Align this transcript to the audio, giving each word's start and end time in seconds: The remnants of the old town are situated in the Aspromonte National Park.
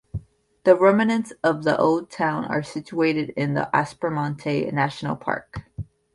The 0.63 0.75
remnants 0.75 1.31
of 1.43 1.63
the 1.63 1.77
old 1.77 2.09
town 2.09 2.45
are 2.45 2.63
situated 2.63 3.29
in 3.37 3.53
the 3.53 3.69
Aspromonte 3.71 4.73
National 4.73 5.15
Park. 5.15 5.61